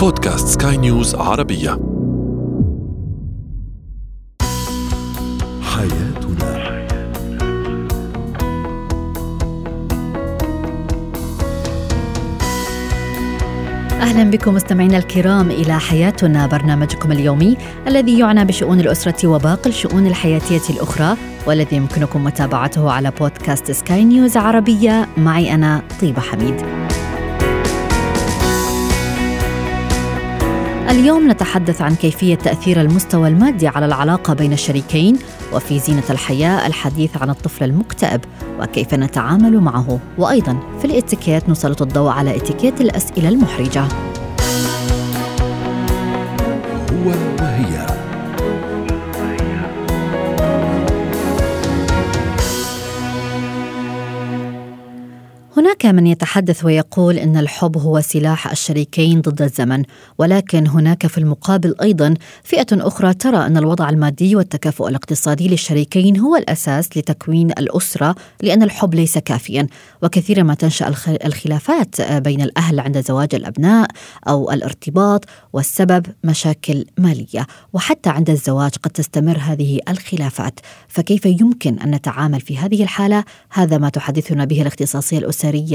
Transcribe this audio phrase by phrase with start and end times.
[0.00, 1.70] بودكاست سكاي نيوز عربية.
[5.62, 6.56] حياتنا.
[14.00, 17.56] أهلا بكم مستمعينا الكرام إلى حياتنا برنامجكم اليومي
[17.86, 24.36] الذي يعنى بشؤون الأسرة وباقي الشؤون الحياتية الأخرى والذي يمكنكم متابعته على بودكاست سكاي نيوز
[24.36, 25.08] عربية.
[25.16, 26.79] معي أنا طيبة حميد.
[30.90, 35.18] اليوم نتحدث عن كيفية تأثير المستوى المادي على العلاقة بين الشريكين
[35.52, 38.20] وفي زينة الحياة الحديث عن الطفل المكتئب
[38.60, 43.82] وكيف نتعامل معه وأيضا في الاتيكيت نسلط الضوء على اتيكيت الأسئلة المحرجة.
[46.90, 47.39] هو
[55.84, 59.82] هناك من يتحدث ويقول إن الحب هو سلاح الشريكين ضد الزمن،
[60.18, 66.36] ولكن هناك في المقابل أيضا فئة أخرى ترى أن الوضع المادي والتكافؤ الاقتصادي للشريكين هو
[66.36, 69.66] الأساس لتكوين الأسرة لأن الحب ليس كافيا،
[70.02, 73.88] وكثيرا ما تنشأ الخ- الخلافات بين الأهل عند زواج الأبناء
[74.28, 81.90] أو الارتباط والسبب مشاكل مالية، وحتى عند الزواج قد تستمر هذه الخلافات، فكيف يمكن أن
[81.90, 85.69] نتعامل في هذه الحالة؟ هذا ما تحدثنا به الاختصاصية الأسرية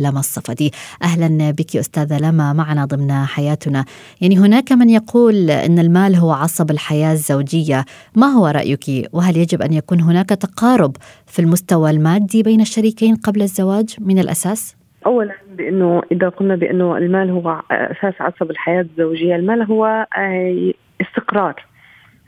[0.00, 0.70] لما الصفدي.
[1.02, 3.84] أهلا بك أستاذة لما معنا ضمن حياتنا.
[4.20, 7.84] يعني هناك من يقول إن المال هو عصب الحياة الزوجية،
[8.16, 13.42] ما هو رأيك؟ وهل يجب أن يكون هناك تقارب في المستوى المادي بين الشريكين قبل
[13.42, 19.62] الزواج من الأساس؟ اولا بأنه إذا قلنا بأنه المال هو أساس عصب الحياة الزوجية، المال
[19.62, 21.66] هو آه، استقرار.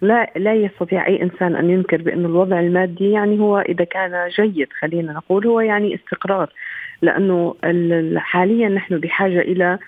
[0.03, 4.69] لا لا يستطيع أي إنسان أن ينكر بأنه الوضع المادي يعني هو إذا كان جيد
[4.81, 6.53] خلينا نقول هو يعني استقرار
[7.03, 9.79] لأنه ال- حاليا نحن بحاجة إلى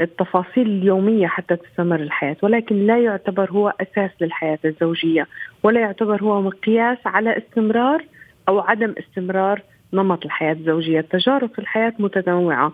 [0.00, 5.26] التفاصيل اليومية حتى تستمر الحياة ولكن لا يعتبر هو أساس للحياة الزوجية
[5.62, 8.04] ولا يعتبر هو مقياس على استمرار
[8.48, 9.62] أو عدم استمرار
[9.92, 12.72] نمط الحياة الزوجية، التجارب في الحياة متنوعة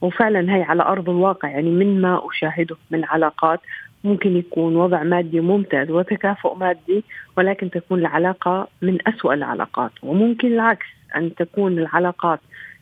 [0.00, 3.60] وفعلا هي على أرض الواقع يعني من ما أشاهده من علاقات
[4.04, 7.04] ممكن يكون وضع مادي ممتاز وتكافؤ مادي
[7.36, 12.40] ولكن تكون العلاقة من أسوأ العلاقات وممكن العكس أن تكون العلاقات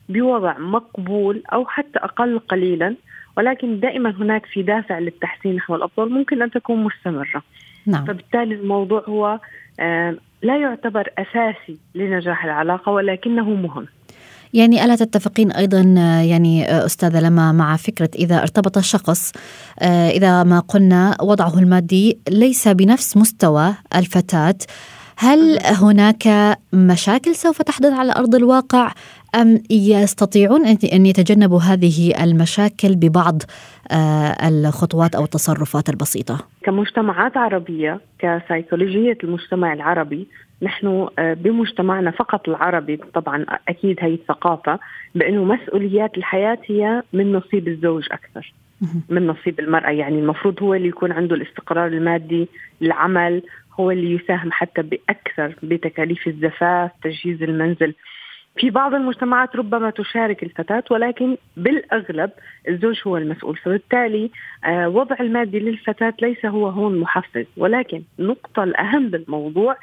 [0.09, 2.94] بوضع مقبول أو حتى أقل قليلا
[3.37, 7.43] ولكن دائما هناك في دافع للتحسين نحو الأفضل ممكن أن تكون مستمرة.
[7.87, 8.05] نعم.
[8.05, 9.41] فبالتالي الموضوع هو
[9.81, 13.87] آه، لا يعتبر أساسي لنجاح العلاقة ولكنه مهم.
[14.53, 19.33] يعني ألا تتفقين أيضا آه، يعني آه، أستاذة لما مع فكرة إذا ارتبط الشخص
[19.78, 24.59] آه، إذا ما قلنا وضعه المادي ليس بنفس مستوى الفتاة
[25.19, 28.93] هل هناك مشاكل سوف تحدث على أرض الواقع؟
[29.37, 33.43] أم يستطيعون أن- يتجنبوا هذه المشاكل ببعض
[33.93, 40.27] آه، الخطوات أو التصرفات البسيطة؟ كمجتمعات عربية كسيكولوجية المجتمع العربي
[40.63, 44.79] نحن آه، بمجتمعنا فقط العربي طبعا أكيد هي الثقافة
[45.15, 48.53] بأنه مسؤوليات الحياة هي من نصيب الزوج أكثر.
[49.09, 52.49] من نصيب المرأة يعني المفروض هو اللي يكون عنده الاستقرار المادي
[52.83, 53.43] العمل
[53.81, 57.95] هو اللي يساهم حتى بأكثر بتكاليف الزفاف تجهيز المنزل
[58.56, 62.31] في بعض المجتمعات ربما تشارك الفتاة ولكن بالأغلب
[62.69, 63.56] الزوج هو المسؤول.
[63.56, 64.31] فبالتالي
[64.65, 67.47] آه، وضع المادي للفتاة ليس هو هون محفز.
[67.56, 69.77] ولكن النقطة الأهم بالموضوع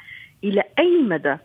[0.44, 1.36] إلى أي مدى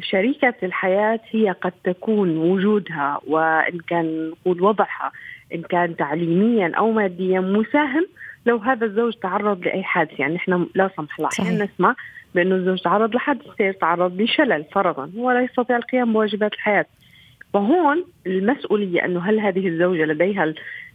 [0.00, 5.12] شريكة الحياة هي قد تكون وجودها وإن كان نقول وضعها
[5.54, 8.06] إن كان تعليميا أو ماديا مساهم
[8.46, 11.46] لو هذا الزوج تعرض لأي حادث يعني إحنا لا سمح الله صحيح.
[11.46, 11.94] أحيانا نسمع
[12.34, 16.86] بأنه الزوج تعرض لحادث سير تعرض لشلل فرضا هو لا يستطيع القيام بواجبات الحياة.
[17.54, 20.54] فهون المسؤولية أنه هل هذه الزوجة لديها ال-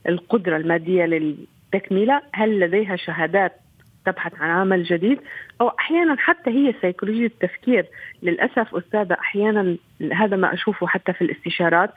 [0.09, 3.53] القدرة المادية للتكملة؟ هل لديها شهادات
[4.05, 5.19] تبحث عن عمل جديد؟
[5.61, 7.85] أو أحيانا حتى هي سيكولوجية التفكير.
[8.23, 9.75] للأسف أستاذة أحيانا
[10.13, 11.89] هذا ما أشوفه حتى في الاستشارات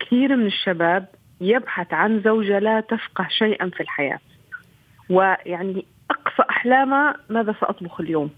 [0.00, 1.06] كثير من الشباب
[1.40, 4.18] يبحث عن زوجة لا تفقه شيئا في الحياة.
[5.10, 8.30] ويعني أقصى أحلامها ماذا سأطبخ اليوم؟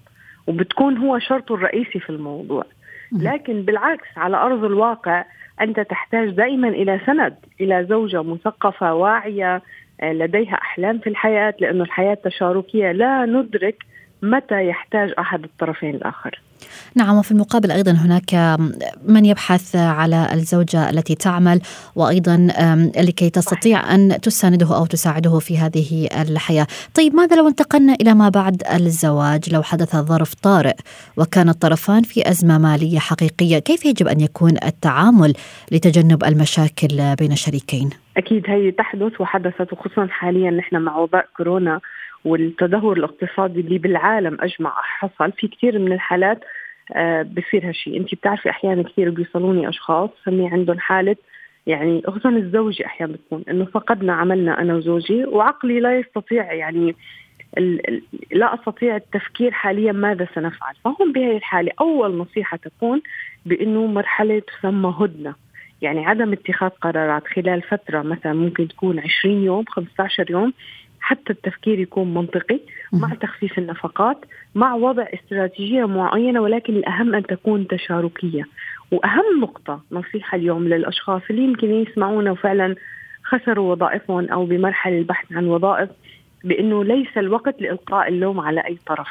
[0.46, 2.64] وبتكون هو شرطه الرئيسي في الموضوع.
[3.12, 5.24] لكن بالعكس على أرض الواقع
[5.60, 9.62] أنت تحتاج دائما إلى سند إلى زوجة مثقفة واعية
[10.00, 13.84] آه، لديها أحلام في الحياة لأنه الحياة تشاركية لا ندرك
[14.22, 16.40] متى يحتاج أحد الطرفين الآخر
[16.94, 18.58] نعم وفي المقابل أيضا هناك
[19.08, 21.60] من يبحث على الزوجة التي تعمل
[21.96, 22.48] وأيضا
[22.96, 26.66] لكي تستطيع أن تسانده أو تساعده في هذه الحياة.
[26.94, 30.76] طيب ماذا لو انتقلنا إلى ما بعد الزواج لو حدث ظرف طارئ
[31.16, 35.34] وكان الطرفان في أزمة مالية حقيقية، كيف يجب أن يكون التعامل
[35.72, 41.80] لتجنب المشاكل بين الشريكين؟ أكيد هي تحدث وحدثت وخصوصا حاليا نحن مع وباء كورونا
[42.26, 46.44] والتدهور الاقتصادي اللي بالعالم أجمع حصل في كثير من الحالات
[46.92, 51.16] آه بصير هالشيء انت بتعرفي أحيانا كثير بيوصلوني أشخاص سمي عندهم حالة
[51.66, 56.94] يعني خصوصا الزوجي أحيانا بتكون إنه فقدنا عملنا أنا وزوجي وعقلي لا يستطيع يعني
[58.32, 60.74] لا أستطيع التفكير حاليا ماذا سنفعل.
[60.84, 63.02] فهم بهذه الحالة أول نصيحة تكون
[63.46, 65.34] بإنه مرحلة تسمى هدنة.
[65.82, 70.52] يعني عدم اتخاذ قرارات خلال فترة مثلا ممكن تكون 20 يوم 15 يوم
[71.06, 72.60] حتى التفكير يكون منطقي
[72.92, 74.18] مع تخفيف النفقات
[74.54, 78.44] مع وضع استراتيجية معينة ولكن الأهم أن تكون تشاركية.
[78.92, 82.74] وأهم نقطة نصيحة اليوم للأشخاص اللي يمكن يسمعونا وفعلا
[83.24, 85.90] خسروا وظائفهم أو بمرحلة البحث عن وظائف
[86.44, 89.08] بأنه ليس الوقت لإلقاء اللوم على أي طرف.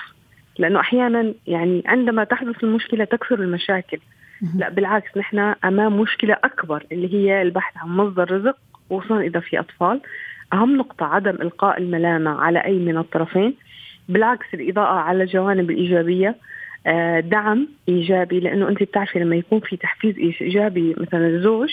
[0.60, 4.00] لأنه أحيانا يعني عندما تحدث المشكلة تكثر المشاكل.
[4.56, 8.58] لا بالعكس نحن أمام مشكلة أكبر اللي هي البحث عن مصدر رزق
[8.90, 10.02] وخصوصا إذا في أطفال.
[10.54, 13.54] أهم نقطة عدم إلقاء الملامة على أي من الطرفين
[14.10, 16.36] بالعكس الإضاءة على الجوانب الإيجابية
[16.88, 21.70] آه، دعم إيجابي لأنه أنت بتعرفي لما يكون في تحفيز إيجابي مثلا الزوج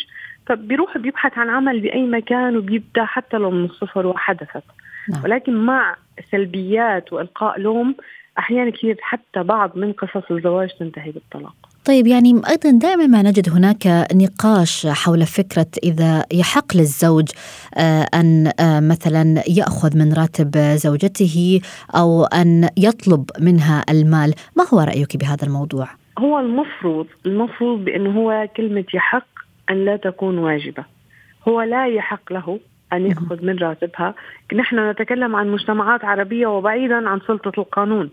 [0.47, 4.63] فبيروح بيبحث عن عمل بأي مكان وبيبدأ حتى لو من الصفر وحدثت
[5.09, 5.25] نعم.
[5.25, 5.97] ولكن مع
[6.31, 7.95] سلبيات وإلقاء لوم
[8.39, 13.51] أحيانا كثير حتى بعض من قصص الزواج تنتهي بالطلاق طيب يعني أيضا دائما ما نجد
[13.51, 17.29] هناك نقاش حول فكرة إذا يحق للزوج
[17.77, 21.61] آه، أن آه، مثلا يأخذ من راتب زوجته
[21.95, 25.89] أو أن يطلب منها المال، ما هو رأيك بهذا الموضوع؟
[26.19, 29.27] هو المفروض المفروض بانه هو كلمة يحق
[29.71, 30.85] أن لا تكون واجبة.
[31.49, 32.59] هو لا يحق له
[32.93, 34.15] أن يأخذ من راتبها
[34.55, 38.11] نحن نتكلم عن مجتمعات عربية وبعيدا عن سلطة القانون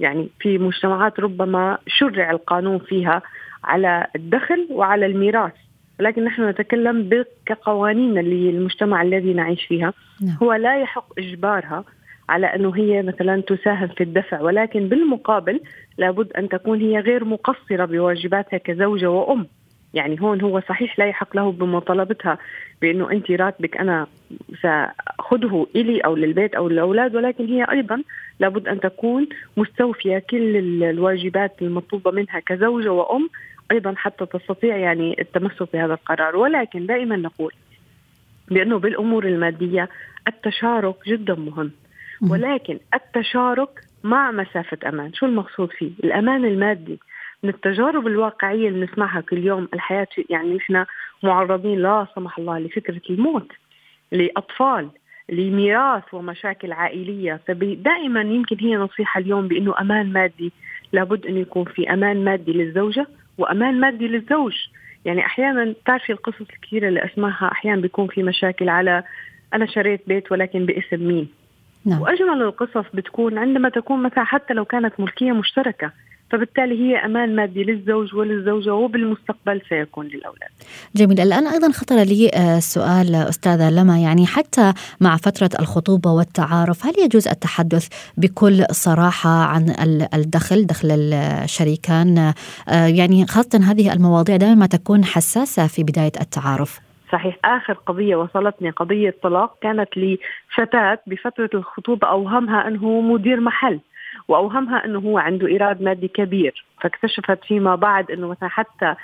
[0.00, 3.22] يعني في مجتمعات ربما شرع القانون فيها
[3.64, 5.52] على الدخل وعلى الميراث.
[6.00, 9.92] لكن نحن نتكلم كقوانين اللي المجتمع الذي نعيش فيها.
[10.22, 10.36] نعم.
[10.42, 11.84] هو لا يحق إجبارها
[12.28, 14.40] على أنه هي مثلا تساهم في الدفع.
[14.40, 15.60] ولكن بالمقابل
[15.98, 19.46] لابد أن تكون هي غير مقصرة بواجباتها كزوجة وأم.
[19.94, 22.38] يعني هون هو صحيح لا يحق له بمطالبتها
[22.82, 24.06] بأنه أنت راتبك أنا
[24.62, 28.02] ساخذه إلي أو للبيت أو للأولاد ولكن هي أيضا
[28.40, 33.28] لابد أن تكون مستوفية كل الواجبات المطلوبة منها كزوجة وأم
[33.70, 36.36] أيضا حتى تستطيع يعني التمسك بهذا القرار.
[36.36, 37.52] ولكن دائما نقول
[38.48, 39.88] بأنه بالأمور المادية
[40.28, 41.72] التشارك جدا مهم.
[42.22, 45.14] ولكن التشارك مع مسافة أمان.
[45.14, 46.98] شو المقصود فيه؟ الأمان المادي.
[47.42, 50.84] من التجارب الواقعية اللي نسمعها كل يوم الحياة يعني نحن
[51.22, 53.52] معرضين لا سمح الله لفكرة الموت
[54.12, 54.88] لأطفال
[55.28, 57.40] لميراث ومشاكل عائلية.
[57.48, 60.52] فدائما يمكن هي نصيحة اليوم بأنه أمان مادي.
[60.92, 63.06] لابد أن يكون في أمان مادي للزوجة
[63.38, 64.54] وأمان مادي للزوج.
[65.04, 69.04] يعني أحيانا تعرفي القصص الكثيرة اللي أسمعها أحيانا بيكون في مشاكل على
[69.54, 71.28] أنا شريت بيت ولكن باسم مين.
[71.86, 72.02] نعم.
[72.02, 75.92] وأجمل القصص بتكون عندما تكون مثلا حتى لو كانت ملكية مشتركة.
[76.30, 80.50] فبالتالي هي أمان مادي للزوج وللزوجة وبالمستقبل سيكون للأولاد.
[80.96, 86.86] جميل، الآن أيضا خطر لي آه، سؤال أستاذة لما يعني حتى مع فترة الخطوبة والتعارف
[86.86, 89.74] هل يجوز التحدث بكل صراحة عن
[90.14, 96.80] الدخل دخل الشريكان آه، يعني خاصة هذه المواضيع دائما ما تكون حساسة في بداية التعارف.
[97.12, 103.80] صحيح آخر قضية وصلتني قضية طلاق كانت لفتاه بفترة الخطوبة أوهمها أنه مدير محل
[104.28, 106.64] وأوهمها إنه هو عنده إيراد مادي كبير.
[106.80, 108.94] فاكتشفت فيما بعد إنه مثلا حتى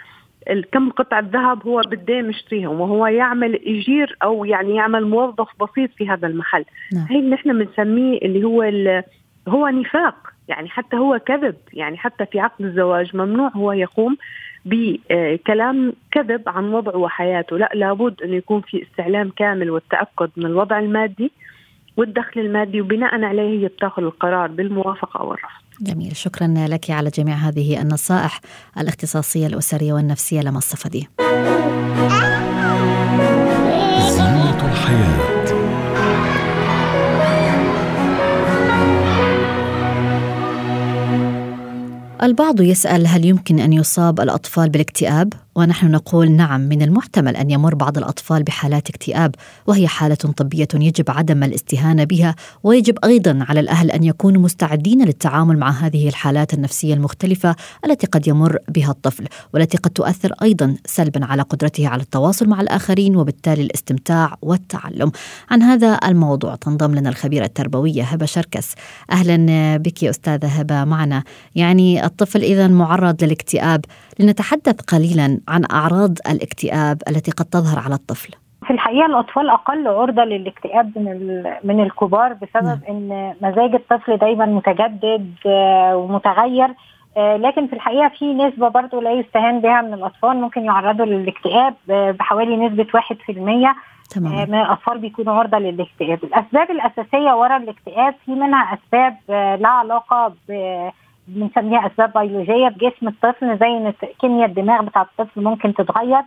[0.72, 6.08] كم قطعة ذهب هو بده يشتريهم وهو يعمل يجير أو يعني يعمل موظف بسيط في
[6.08, 6.64] هذا المحل.
[6.92, 7.06] نعم.
[7.10, 8.62] هي نحن بنسميه اللي هو
[9.48, 10.16] هو نفاق.
[10.48, 11.56] يعني حتى هو كذب.
[11.72, 14.16] يعني حتى في عقد الزواج ممنوع هو يقوم
[14.64, 17.58] بكلام كذب عن وضعه وحياته.
[17.58, 21.32] لا لابد أن يكون في استعلام كامل والتأكد من الوضع المادي.
[21.96, 25.64] والدخل المادي وبناء عليه هي بتاخذ القرار بالموافقة أو الرفض.
[25.80, 28.40] جميل شكرا لك على جميع هذه النصائح
[28.78, 31.08] الاختصاصية الأسرية والنفسية لما الصفدي.
[34.08, 35.34] زينة الحياة
[42.22, 47.74] البعض يسأل هل يمكن أن يصاب الأطفال بالاكتئاب؟ ونحن نقول نعم من المحتمل أن يمر
[47.74, 49.34] بعض الأطفال بحالات اكتئاب
[49.66, 55.58] وهي حالة طبية يجب عدم الاستهانة بها ويجب أيضا على الأهل أن يكونوا مستعدين للتعامل
[55.58, 61.24] مع هذه الحالات النفسية المختلفة التي قد يمر بها الطفل والتي قد تؤثر أيضا سلبا
[61.24, 65.12] على قدرته على التواصل مع الآخرين وبالتالي الاستمتاع والتعلم.
[65.50, 68.74] عن هذا الموضوع تنضم لنا الخبيرة التربوية هبة شركس.
[69.10, 71.22] أهلا بك أستاذة هبة معنا.
[71.54, 73.84] يعني الطفل اذا معرض للاكتئاب
[74.18, 78.34] لنتحدث قليلا عن أعراض الاكتئاب التي قد تظهر على الطفل
[78.64, 82.80] في الحقيقة الأطفال أقل عرضة للاكتئاب من من الكبار بسبب نعم.
[82.88, 86.68] إن مزاج الطفل دايما متجدد آه، ومتغير
[87.16, 91.74] آه، لكن في الحقيقة في نسبة برضه لا يستهان بها من الأطفال ممكن يعرضوا للاكتئاب
[91.90, 93.76] آه، بحوالي نسبة 100%
[94.10, 94.50] تمام.
[94.50, 99.16] من الأطفال بيكونوا عرضة للاكتئاب الأسباب الأساسية وراء الاكتئاب في منها أسباب
[99.60, 100.32] لها علاقة
[101.28, 106.22] بنسميها أسباب بيولوجية بجسم الطفل زي إن كيمياء الدماغ بتاع الطفل ممكن تتغير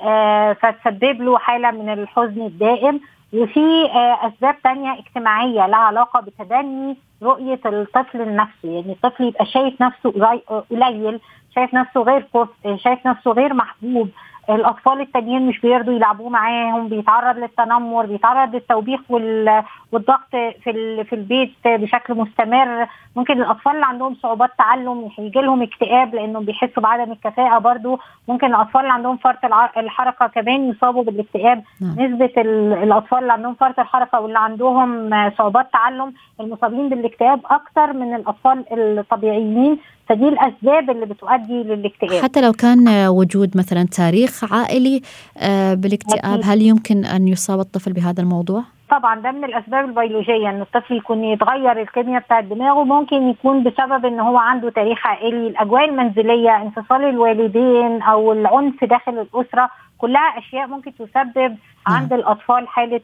[0.00, 3.00] آه فتسبب له حالة من الحزن الدائم.
[3.34, 9.82] وفي آه أسباب تانية اجتماعية لها علاقة بتدني رؤية الطفل لنفسه يعني الطفل يبقى شايف
[9.82, 10.10] نفسه
[10.70, 11.20] قليل
[11.54, 14.08] شايف نفسه غير كفء شايف نفسه غير محبوب.
[14.54, 19.00] الأطفال التانيين مش بيرضوا يلعبوه معاهم بيتعرض للتنمر بيتعرض للتوبيخ
[19.92, 22.86] والضغط في في البيت بشكل مستمر.
[23.16, 27.98] ممكن الأطفال اللي عندهم صعوبات تعلم يجي لهم اكتئاب لأنهم بيحسوا بعدم الكفاءة برضو.
[28.28, 29.44] ممكن الأطفال اللي عندهم فرط
[29.76, 31.62] الحركة كمان يصابوا بالاكتئاب.
[31.80, 31.90] نعم.
[32.00, 32.32] نسبة
[32.82, 39.78] الأطفال اللي عندهم فرط الحركة واللي عندهم صعوبات تعلم المصابين بالاكتئاب أكثر من الأطفال الطبيعيين.
[40.10, 45.02] فدي الأسباب اللي بتؤدي للاكتئاب حتى لو كان وجود مثلا تاريخ عائلي
[45.38, 50.60] آه، بالاكتئاب هل يمكن أن يصاب الطفل بهذا الموضوع؟ طبعا ده من الأسباب البيولوجية إن
[50.60, 55.84] الطفل يكون يتغير الكيمياء بتاعت دماغه ممكن يكون بسبب إن هو عنده تاريخ عائلي الأجواء
[55.84, 61.96] المنزلية انفصال الوالدين أو العنف داخل الأسرة كلها أشياء ممكن تسبب نعم.
[61.96, 63.00] عند الأطفال حالة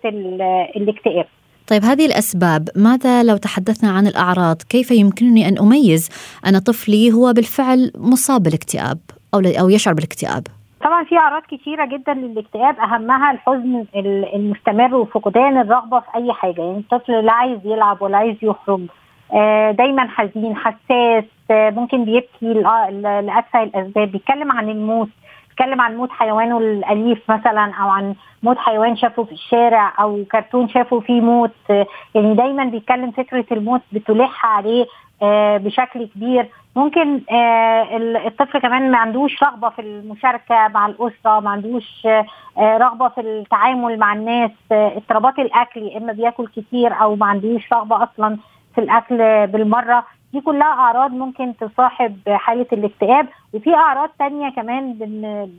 [0.76, 1.26] الاكتئاب
[1.68, 2.68] طيب هذه الأسباب.
[2.76, 6.08] ماذا لو تحدثنا عن الأعراض؟ كيف يمكنني أن أميز
[6.46, 8.98] أن طفلي هو بالفعل مصاب بالاكتئاب
[9.34, 10.46] أو, أو يشعر بالاكتئاب؟
[10.84, 12.76] طبعا في أعراض كثيره جدا للاكتئاب.
[12.78, 13.84] أهمها الحزن
[14.34, 16.60] المستمر وفقدان الرغبة في أي حاجة.
[16.60, 18.80] يعني الطفل لا عايز يلعب ولا عايز يخرج.
[19.34, 21.24] آه، دايما حزين حساس.
[21.50, 22.52] آه، ممكن بيبكي
[23.02, 24.12] لأسفل الأسباب.
[24.12, 25.08] بيتكلم عن الموت.
[25.56, 30.68] بيتكلم عن موت حيوانه الأليف مثلا أو عن موت حيوان شافه في الشارع أو كرتون
[30.68, 31.54] شافه فيه موت.
[32.14, 34.86] يعني دايما بيتكلم فكرة الموت بتلح عليه
[35.22, 36.48] آه، بشكل كبير.
[36.76, 37.96] ممكن آه،
[38.26, 42.26] الطفل كمان ما عندوش رغبة في المشاركة مع الأسرة ما عندوش آه،
[42.58, 44.50] رغبة في التعامل مع الناس.
[44.72, 48.36] اضطرابات الأكل يا إما بياكل كتير أو ما عندوش رغبة أصلا
[48.74, 50.04] في الأكل بالمرة.
[50.32, 54.96] دي كلها أعراض ممكن تصاحب حالة الاكتئاب وفي أعراض تانية كمان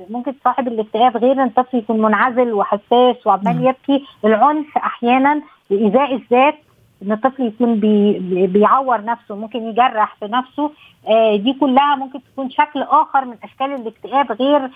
[0.10, 4.06] ممكن تصاحب الاكتئاب غير إن الطفل يكون منعزل وحساس وعمال يبكي.
[4.26, 6.56] العنف أحيانا وايذاء الذات
[7.04, 10.72] إن الطفل يكون بي بيعور نفسه ممكن يجرح في نفسه.
[11.08, 14.70] آه دي كلها ممكن تكون شكل آخر من أشكال الاكتئاب غير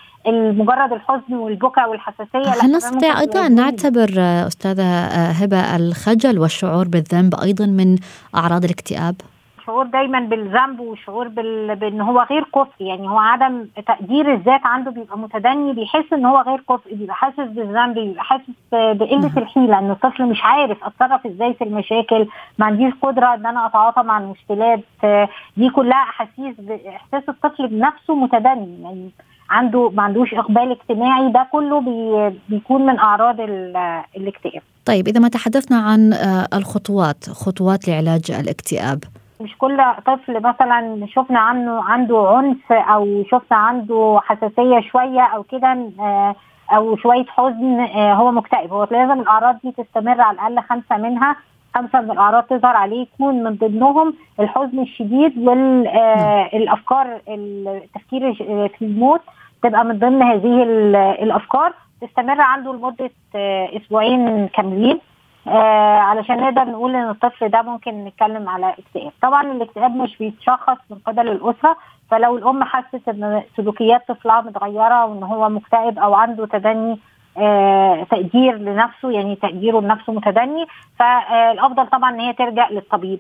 [0.52, 2.64] مجرد الحزن والبكاء والحساسية.
[2.64, 4.10] هل نستطيع أيضا أن نعتبر
[4.48, 7.98] أستاذة هبة الخجل والشعور بالذنب أيضا من
[8.36, 9.16] أعراض الاكتئاب؟
[9.66, 11.76] شعور دايما بالذنب وشعور بال...
[11.76, 16.42] بإن هو غير كفء يعني هو عدم تقدير الذات عنده بيبقى متدني بيحس إن هو
[16.42, 21.54] غير كفء بيبقى حاسس بالذنب بيبقى حاسس بقلة الحيلة إن الطفل مش عارف أتصرف إزاي
[21.54, 22.28] في المشاكل
[22.58, 24.80] ما عنديش قدرة إن أنا أتعاطى مع المشكلات.
[25.58, 26.56] دي كلها أحاسيس
[26.88, 28.82] إحساس الطفل بنفسه متدني.
[28.84, 29.10] يعني
[29.50, 33.36] عنده ما عندوش إقبال اجتماعي ده كله بي بيكون من أعراض
[34.18, 34.62] الاكتئاب.
[34.86, 39.04] طيب إذا ما تحدثنا عن آه، الخطوات خطوات لعلاج الاكتئاب.
[39.42, 45.78] مش كل طفل مثلا شفنا عنه عنده عنف أو شفنا عنده حساسية شوية أو كده
[46.00, 46.36] آه،
[46.76, 48.74] أو شوية حزن آه، هو مكتئب.
[48.74, 51.36] هو لازم الأعراض دي تستمر على الأقل خمسة منها.
[51.76, 58.34] خمسة من الأعراض تظهر عليه يكون من ضمنهم الحزن الشديد والافكار آه، التفكير
[58.78, 59.22] في الموت
[59.64, 60.64] تبقى من ضمن هذه
[61.24, 61.74] الأفكار.
[62.02, 63.10] تستمر عنده لمدة
[63.78, 65.00] أسبوعين كاملين.
[65.48, 69.12] آه علشان نقدر نقول إن الطفل ده ممكن نتكلم على اكتئاب.
[69.22, 71.78] طبعا الاكتئاب مش بيتشخص من قبل الأسرة
[72.12, 77.00] فلو الأم حست إن سلوكيات طفلها متغيرة وإن هو مكتئب أو عنده تدني
[77.38, 80.66] آه تقدير لنفسه يعني تقديره لنفسه متدني
[81.00, 83.20] فالأفضل طبعا إن هي تلجا للطبيب.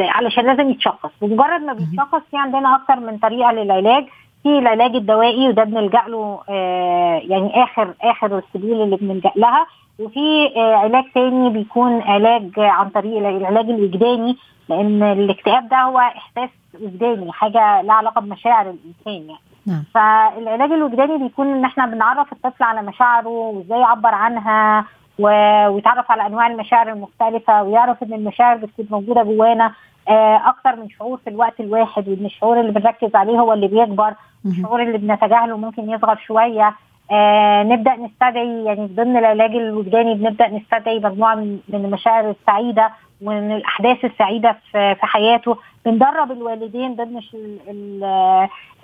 [0.00, 1.10] علشان لازم يتشخص.
[1.22, 4.04] بمجرد ما بيتشخص في عندنا أكثر من طريقة للعلاج.
[4.42, 9.66] في العلاج الدوائي وده بنلجأ له آه يعني اخر آخر السبيل اللي بنلجأ لها.
[9.98, 14.36] وفي آه، علاج تاني بيكون علاج عن طريق العلاج الوجداني
[14.68, 16.50] لأن الاكتئاب ده هو إحساس
[16.82, 19.40] وجداني حاجة لها علاقة بمشاعر الإنسان يعني.
[19.66, 19.84] نعم.
[19.94, 24.84] فالعلاج الوجداني بيكون إن إحنا بنعرف الطفل على مشاعره وإزاي يعبر عنها
[25.18, 29.72] ويتعرف على أنواع المشاعر المختلفة ويعرف إن المشاعر بتكون موجودة جوانا
[30.08, 34.14] آه، أكتر من شعور في الوقت الواحد وإن الشعور اللي بنركز عليه هو اللي بيكبر
[34.46, 36.74] الشعور اللي بنتجاهله ممكن يصغر شوية.
[37.10, 42.90] آه نبدأ نستدعي يعني ضمن العلاج الوجداني بنبدأ نستدعي مجموعة من المشاعر السعيدة
[43.22, 45.56] ومن الأحداث السعيدة في, في حياته.
[45.86, 47.20] بندرب الوالدين ضمن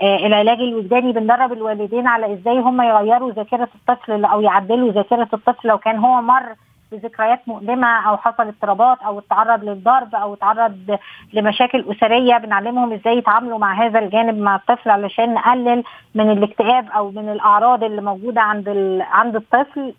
[0.03, 1.13] العلاج الوجداني.
[1.13, 6.23] بندرب الوالدين على إزاي هم يغيروا ذاكرة الطفل أو يعدلوا ذاكرة الطفل لو كان هو
[6.23, 6.55] مر
[6.93, 10.99] بذكريات مؤلمة أو حصل اضطرابات أو اتعرض للضرب أو اتعرض
[11.33, 17.11] لمشاكل أسرية بنعلمهم إزاي يتعاملوا مع هذا الجانب مع الطفل علشان نقلل من الاكتئاب أو
[17.11, 18.69] من الأعراض اللي موجودة عند
[19.11, 19.95] عند الطفل.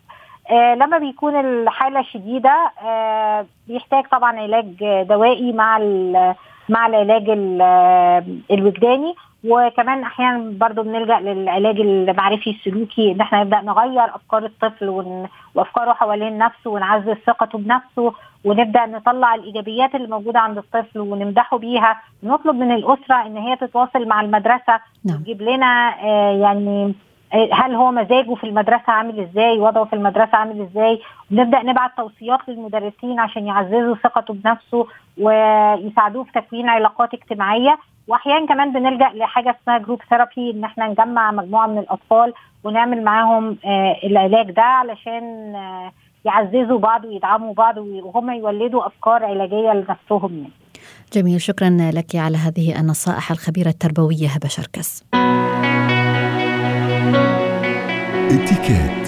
[0.50, 5.78] آه لما بيكون الحالة شديدة آه بيحتاج طبعا علاج دوائي مع
[6.68, 7.24] مع العلاج
[8.50, 9.14] الوجداني.
[9.44, 15.28] وكمان أحيانا برضو بنلجأ للعلاج المعرفي السلوكي إن إحنا نبدأ نغير أفكار الطفل ون...
[15.54, 18.12] وأفكاره حوالين نفسه ونعزز ثقته بنفسه
[18.44, 24.08] ونبدأ نطلع الإيجابيات اللي موجودة عند الطفل ونمدحه بيها نطلب من الأسرة إن هي تتواصل
[24.08, 25.16] مع المدرسة نعم.
[25.16, 26.94] وتجيب لنا آه يعني
[27.32, 31.00] هل هو مزاجه في المدرسة عامل إزاي وضعه في المدرسة عامل إزاي
[31.32, 34.86] ونبدا نبعت توصيات للمدرسين عشان يعززوا ثقته بنفسه
[35.18, 37.78] ويساعدوه في تكوين علاقات اجتماعية
[38.08, 42.32] وأحيانا كمان بنلجأ لحاجة اسمها group therapy إن إحنا نجمع مجموعة من الأطفال
[42.64, 45.92] ونعمل معاهم آه العلاج ده علشان آه
[46.24, 50.50] يعززوا بعض ويدعموا بعض وهم يولدوا أفكار علاجية لنفسهم يعني.
[51.12, 55.04] جميل شكرا لك على هذه النصائح الخبيرة التربوية هبة شركس.
[58.30, 59.06] اتكات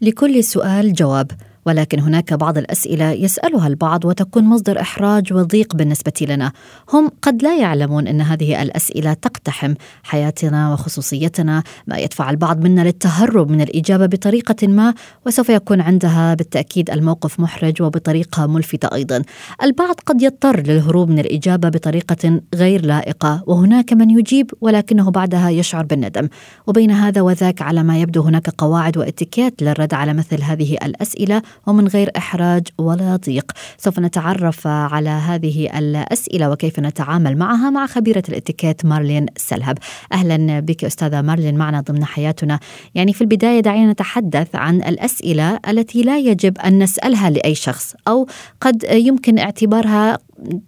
[0.00, 1.30] لكل سؤال جواب.
[1.68, 6.52] ولكن هناك بعض الأسئلة يسألها البعض وتكون مصدر إحراج وضيق بالنسبة لنا.
[6.92, 11.62] هم قد لا يعلمون إن هذه الأسئلة تقتحم حياتنا وخصوصيتنا.
[11.86, 14.94] ما يدفع البعض منا للتهرب من الإجابة بطريقة ما
[15.26, 19.22] وسوف يكون عندها بالتأكيد الموقف محرج وبطريقة ملفتة أيضا.
[19.62, 25.84] البعض قد يضطر للهروب من الإجابة بطريقة غير لائقة وهناك من يجيب ولكنه بعدها يشعر
[25.84, 26.28] بالندم.
[26.66, 31.88] وبين هذا وذاك على ما يبدو هناك قواعد واتيكيت للرد على مثل هذه الأسئلة ومن
[31.88, 33.52] غير إحراج ولا ضيق.
[33.76, 39.78] سوف نتعرف على هذه الأسئلة وكيف نتعامل معها مع خبيرة الاتيكيت مارلين سلهب.
[40.12, 42.58] أهلا بك أستاذة مارلين معنا ضمن حياتنا.
[42.94, 48.26] يعني في البداية دعينا نتحدث عن الأسئلة التي لا يجب أن نسألها لأي شخص أو
[48.60, 50.18] قد يمكن اعتبارها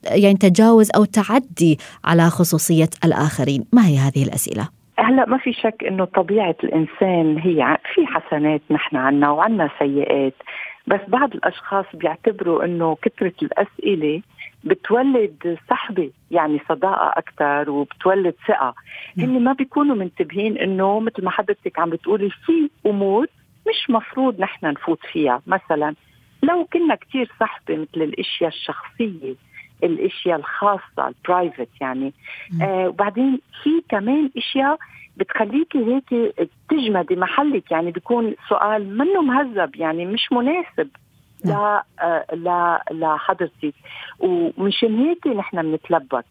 [0.05, 3.65] يعني تجاوز أو تعدي على خصوصية الآخرين.
[3.73, 8.97] ما هي هذه الأسئلة؟ هلا ما في شك إنه طبيعة الإنسان هي في حسنات نحن
[8.97, 10.35] عنا وعنا سيئات.
[10.87, 14.23] بس بعض الأشخاص بيعتبروا إنه كثرة الأسئلة
[14.65, 18.75] بتولد صحبه يعني صداقة أكثر وبتولد ثقة.
[19.19, 23.27] هن ما بيكونوا منتبهين إنه مثل ما حضرتك عم بتقولي في أمور
[23.69, 25.43] مش مفروض نحن نفوت فيها.
[25.47, 25.95] مثلا
[26.43, 29.35] لو كنا كثير صحبه مثل الأشياء الشخصية
[29.83, 32.13] الأشياء الخاصة البرايفت يعني.
[32.63, 34.79] آه وبعدين في كمان أشياء
[35.17, 36.35] بتخليكي هيك
[36.71, 40.89] تجمدي محلك يعني بيكون سؤال منه مهذب يعني مش مناسب
[41.45, 41.85] لا
[42.33, 43.75] لا لحضرتك
[44.19, 46.25] ومشان هيك نحن بنتلبك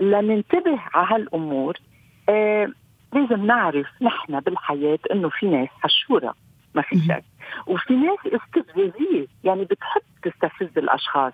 [0.00, 1.76] لننتبه على هالأمور
[2.28, 2.68] آه
[3.14, 6.34] لازم نعرف نحن بالحياة إنه في ناس حشوره
[6.74, 7.24] ما في شك.
[7.66, 11.32] وفي ناس استفزازية يعني بتحب تستفز الأشخاص.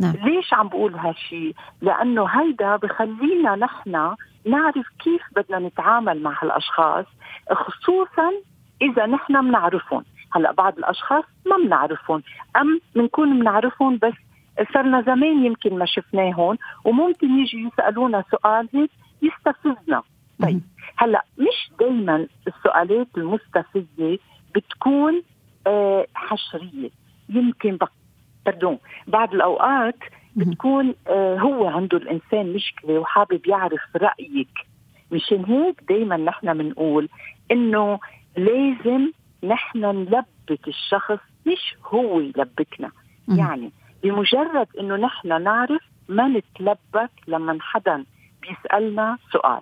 [0.00, 0.14] نعم.
[0.24, 4.14] ليش عم بقول هالشيء؟ لأنه هيدا بخلينا نحن
[4.46, 7.06] نعرف كيف بدنا نتعامل مع هالأشخاص
[7.52, 8.32] خصوصا
[8.82, 12.22] إذا نحن بنعرفهم، هلأ بعض الأشخاص ما بنعرفهم
[12.56, 14.14] أم بنكون بنعرفهم بس
[14.74, 18.90] صرنا زمان يمكن ما شفناهم وممكن يجي يسألونا سؤال هيك
[19.22, 20.02] يستفزنا.
[20.42, 20.60] طيب
[20.96, 24.18] هلأ مش دائما السؤالات المستفزة
[24.54, 25.22] بتكون
[25.66, 26.90] آه حشرية.
[27.28, 27.76] يمكن
[28.46, 28.78] بردون.
[29.06, 29.96] بعض الأوقات
[30.36, 34.48] بتكون آه هو عنده الإنسان مشكلة وحابب يعرف رأيك.
[35.12, 37.08] مشان هيك دائما نحن بنقول
[37.50, 37.98] إنه
[38.36, 39.10] لازم
[39.44, 42.90] نحن نلبك الشخص مش هو يلبكنا.
[43.28, 48.04] يعني بمجرد إنه نحن نعرف ما نتلبك لما حدا
[48.48, 49.60] بيسألنا سؤال.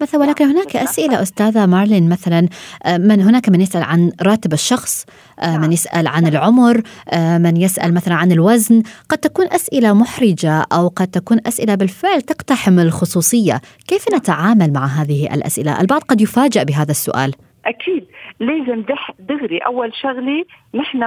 [0.00, 2.48] مثلا ولكن هناك أسئلة أستاذة مارلين مثلا
[2.86, 5.06] آه، من هناك من يسأل عن راتب الشخص
[5.40, 5.72] آه، من نعم.
[5.72, 8.82] يسأل عن العمر آه، من يسأل مثلا عن الوزن.
[9.08, 13.60] قد تكون أسئلة محرجة أو قد تكون أسئلة بالفعل تقتحم الخصوصية.
[13.88, 14.20] كيف نعم.
[14.20, 17.32] نتعامل مع هذه الأسئلة؟ البعض قد يفاجأ بهذا السؤال.
[17.66, 18.06] أكيد.
[18.40, 18.84] لازم
[19.18, 19.58] دغري.
[19.58, 20.44] أول شغلة
[20.74, 20.98] نحن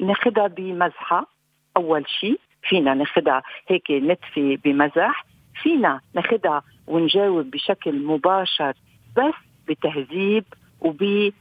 [0.00, 1.26] ناخذها بمزحة.
[1.76, 5.25] أول شيء فينا ناخذها هيك نتفي بمزح.
[5.62, 8.74] فينا ناخدها ونجاوب بشكل مباشر
[9.16, 9.34] بس
[9.68, 10.44] بتهذيب
[10.80, 11.32] وب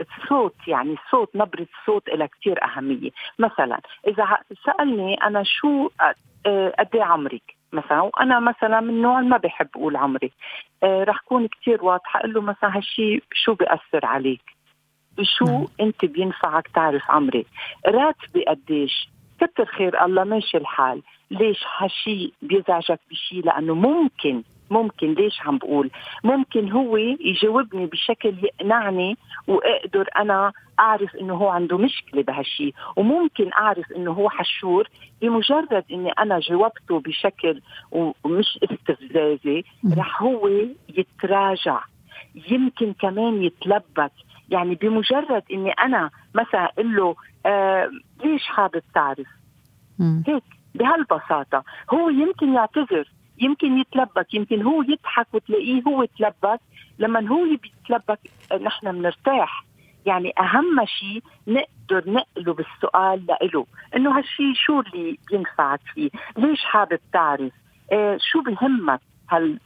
[0.00, 3.10] الصوت يعني الصوت نبرة الصوت لها كثير أهمية.
[3.38, 5.88] مثلا إذا سألني أنا شو
[6.78, 7.42] قد إيه عمرك؟
[7.72, 10.32] مثلا وأنا مثلا من نوع ما بحب أقول عمري.
[10.84, 14.42] رح كون كثير واضحة أقول له مثلا هالشيء شو بيأثر عليك؟
[15.18, 15.66] بشو نعم.
[15.80, 17.46] أنت بينفعك تعرف عمري
[17.86, 19.08] راتبي قديش؟
[19.40, 21.02] كتر خير الله ماشي الحال.
[21.30, 25.90] ليش هالشي بيزعجك بشي؟ لأنه ممكن ممكن ليش عم بقول؟
[26.24, 33.92] ممكن هو يجاوبني بشكل يقنعني وأقدر أنا أعرف إنه هو عنده مشكلة بهالشيء وممكن أعرف
[33.92, 34.88] إنه هو حشور
[35.22, 37.60] بمجرد إني أنا جاوبته بشكل
[37.90, 39.64] ومش استفزازي
[39.96, 40.48] رح هو
[40.88, 41.80] يتراجع.
[42.50, 44.12] يمكن كمان يتلبك.
[44.48, 47.90] يعني بمجرد إني أنا مثلا أقول له آه
[48.24, 49.26] ليش حابب تعرف؟
[50.26, 50.57] هيك.
[50.74, 51.64] بهالبساطة.
[51.94, 53.08] هو يمكن يعتذر
[53.40, 56.60] يمكن يتلبك يمكن هو يضحك وتلاقيه هو تلبك
[56.98, 58.18] لما هو بيتلبك
[58.62, 59.64] نحن بنرتاح.
[60.06, 63.66] يعني أهم شيء نقدر نقله بالسؤال لإله.
[63.96, 67.52] إنه هالشيء شو اللي بينفعك فيه؟ ليش حابب تعرف؟
[67.92, 69.00] آه شو بهمك؟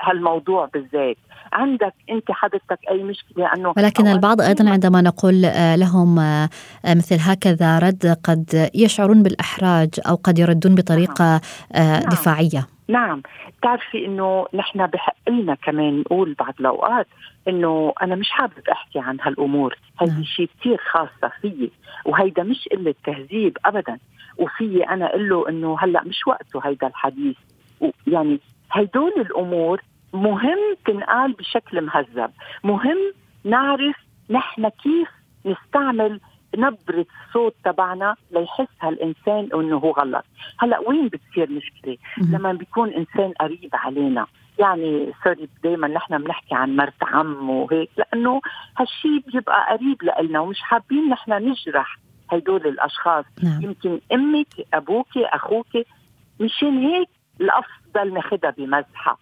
[0.01, 1.17] هالموضوع بالذات.
[1.53, 6.49] عندك انت حضرتك أي مشكلة؟ انه ولكن البعض أيضا عندما نقول آه، لهم آه،
[6.85, 11.41] مثل هكذا رد قد يشعرون بالأحراج أو قد يردون بطريقة
[11.75, 11.87] نعم.
[11.87, 12.01] نعم.
[12.01, 12.67] دفاعية.
[12.89, 13.23] نعم.
[13.59, 17.07] بتعرفي إنه نحن بحق لنا كمان نقول بعض الأوقات
[17.49, 19.79] إنه أنا مش حابب أحكي عن هالأمور.
[20.01, 20.25] هذا نعم.
[20.25, 21.71] شيء كثير خاصة فيي
[22.05, 23.99] وهيدا مش قلة تهذيب ابدا.
[24.39, 27.37] وفي أنا أقول له إنه هلأ مش وقته هيدا الحديث.
[28.07, 28.41] يعني
[28.73, 29.83] هدول الأمور
[30.13, 32.31] مهم تنقال بشكل مهذب.
[32.65, 32.99] مهم
[33.45, 33.97] نعرف
[34.31, 35.09] نحن كيف
[35.47, 36.21] نستعمل
[36.57, 40.25] نبرة الصوت تبعنا ليحس هالإنسان إنه هو غلط.
[40.59, 44.27] هلأ وين بتصير مشكلة؟ لما بيكون إنسان قريب علينا.
[44.59, 47.91] يعني سوري دائما نحن بنحكي عن مرت عم وهيك.
[47.97, 48.41] لأنه
[48.79, 51.97] هالشي بيبقى قريب لنا ومش حابين نحن نجرح
[52.33, 53.25] هدول الأشخاص.
[53.43, 53.63] نعم.
[53.63, 55.77] يمكن أمك أبوك أخوك.
[56.41, 57.09] مشان هيك
[57.41, 59.19] الأفضل ناخدها بمزحة.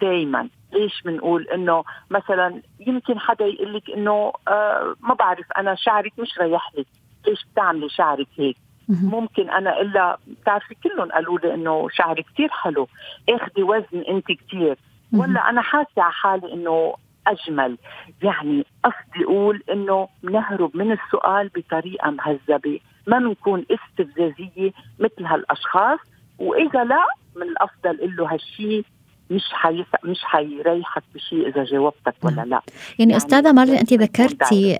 [0.00, 6.12] دائما ليش بنقول إنه مثلا يمكن حدا يقول لك إنه آه ما بعرف أنا شعرك
[6.18, 6.86] مش ريح لك.
[7.26, 8.56] ليش بتعملي شعرك هيك؟
[8.88, 12.88] ممكن أنا إلا بتعرفي كلهم قالوا لي إنه شعرك كثير حلو.
[13.28, 14.76] اخذي وزن أنت كثير
[15.12, 16.94] ولا أنا حاسة على حالي إنه
[17.26, 17.78] أجمل.
[18.22, 22.80] يعني قصدي أقول إنه نهرب من السؤال بطريقة مهذبة.
[23.06, 25.98] ما بنكون استفزازية مثل هالأشخاص.
[26.38, 28.84] وإذا لا من الأفضل له هالشيء
[29.30, 29.86] مش حيس...
[30.04, 32.42] مش حيريحك بشيء إذا جاوبتك ولا لا.
[32.44, 32.62] يعني,
[32.98, 34.78] يعني أستاذة مارلين أنت ذكرتي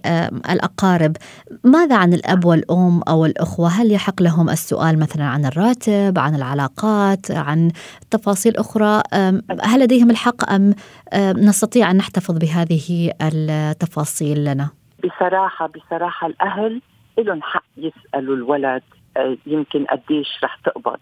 [0.50, 1.16] الأقارب.
[1.64, 7.30] ماذا عن الأب والأم أو الأخوة؟ هل يحق لهم السؤال مثلا عن الراتب عن العلاقات
[7.30, 7.70] عن
[8.10, 9.02] تفاصيل أخرى؟
[9.62, 10.74] هل لديهم الحق أم
[11.36, 14.70] نستطيع أن نحتفظ بهذه التفاصيل لنا؟
[15.04, 16.82] بصراحه بصراحة الأهل
[17.18, 18.82] لهم حق يسألوا الولد
[19.16, 20.98] آه، يمكن قديش رح تقبض.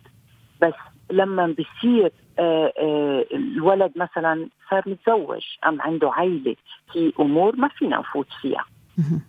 [0.62, 0.74] بس
[1.12, 6.56] لما بصير آه، آه، الولد مثلا صار متزوج أم عنده عائله
[6.92, 8.64] في أمور ما فينا نفوت فيها.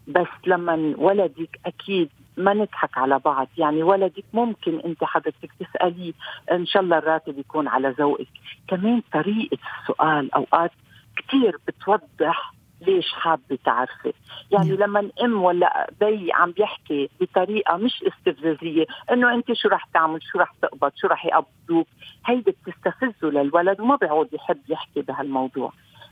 [0.07, 3.47] بس لما ولدك أكيد ما نضحك على بعض.
[3.57, 6.13] يعني ولدك ممكن أنت حضرتك تسأليه
[6.51, 8.27] إن شاء الله الراتب يكون على ذوقك.
[8.67, 10.71] كمان طريقة السؤال أوقات
[11.17, 12.53] كثير بتوضح
[12.87, 14.13] ليش حابة تعرفي؟
[14.51, 14.77] يعني نعم.
[14.77, 20.39] لما ام ولا بَي عم بيحكي بطريقة مش استفزازية إنه أنت شو رح تعمل؟ شو
[20.39, 21.87] رح تقبض؟ شو رح يقبضوك؟
[22.25, 25.71] هيدي بتستفزه للولد وما بيعود يحب يحكي بهالموضوع.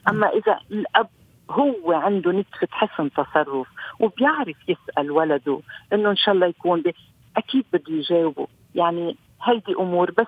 [0.10, 1.10] أما إذا الأب
[1.50, 3.68] هو عنده نتفة حسن تصرف
[4.00, 5.60] وبيعرف يسأل ولده
[5.94, 6.96] إنه إن شاء الله يكون بي
[7.38, 8.48] أكيد بده يجاوبه.
[8.76, 10.28] يعني هيدي أمور بس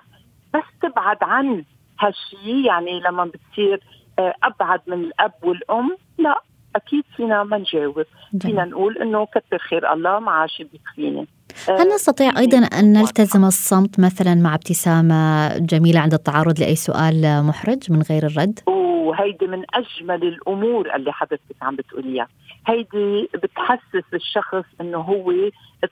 [0.54, 1.64] بس تبعد عن
[2.00, 3.84] هالشيء يعني لما بتصير
[4.20, 6.42] أبعد من الأب والأم؟ لا
[6.76, 8.06] أكيد فينا ما نجاوب.
[8.42, 11.28] فينا نقول إنه كثر خير الله ما عاش بيكفيني
[11.70, 17.44] آه، هل نستطيع أيضا أن نلتزم الصمت مثلا مع ابتسامة جميلة عند التعرض لأي سؤال
[17.44, 22.28] محرج من غير الرد؟ وهيدي من أجمل الأمور اللي حضرتك عم بتقوليها،
[22.68, 25.34] هيدي بتحسس الشخص إنه هو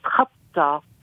[0.04, 0.41] تخطى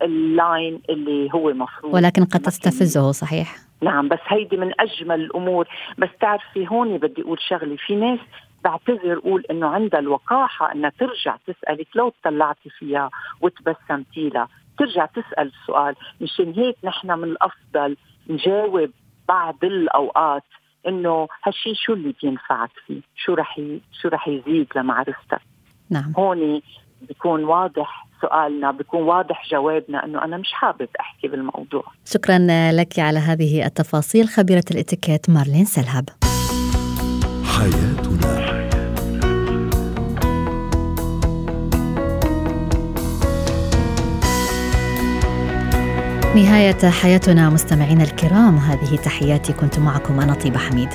[0.02, 1.94] اللاين اللي هو مفروض.
[1.94, 3.56] ولكن قد تستفزه صحيح.
[3.82, 5.68] نعم بس هيدي من أجمل الأمور.
[5.98, 7.76] بس تعرفي هون بدي أقول شغلة.
[7.86, 8.18] في ناس
[8.64, 15.52] بعتذر أقول إنه عندها الوقاحة إنها ترجع تسالك لو طلعتي فيها وتبسمتي لها ترجع تسأل
[15.60, 17.96] السؤال مشان هيك نحن من الأفضل
[18.30, 18.90] نجاوب
[19.28, 20.42] بعض الأوقات
[20.88, 23.60] إنه هالشيء شو اللي بينفعك فيه؟ شو رح
[24.02, 25.40] شو رح يزيد لمعرفتك؟
[25.90, 26.12] نعم.
[26.18, 26.60] هون
[27.02, 31.84] بيكون واضح سؤالنا بيكون واضح جوابنا إنه أنا مش حابب أحكي بالموضوع.
[32.04, 32.38] شكرا
[32.72, 36.08] لك على هذه التفاصيل خبيرة الاتيكيت مارلين سلهب.
[37.44, 38.48] حياتنا.
[46.36, 50.88] نهاية حياتنا مستمعينا الكرام هذه تحياتي كنت معكم أنا طيبة حميد.